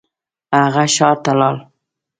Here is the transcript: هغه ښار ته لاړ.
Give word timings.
هغه 0.59 0.83
ښار 0.95 1.15
ته 1.23 1.31
لاړ. 1.39 1.55